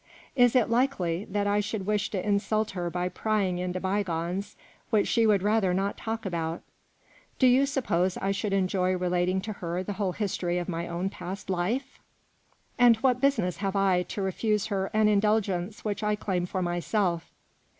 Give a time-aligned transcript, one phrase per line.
[0.35, 4.55] Is it likely that I should wish to insult her by prying into bygones
[4.89, 6.63] which she would rather not talk about?
[7.37, 10.87] Do you suppose I should enjoy re lating to her the whole history of my
[10.87, 11.99] own past 24 THE ROMANCE OF life?
[12.79, 17.31] And what business have I to refuse her an indulgence which I claim for myself?"